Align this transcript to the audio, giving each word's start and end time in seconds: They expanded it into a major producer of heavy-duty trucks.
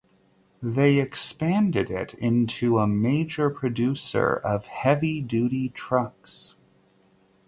They 0.63 0.97
expanded 0.97 1.91
it 1.91 2.15
into 2.15 2.79
a 2.79 2.87
major 2.87 3.51
producer 3.51 4.37
of 4.37 4.65
heavy-duty 4.65 5.69
trucks. 5.75 6.55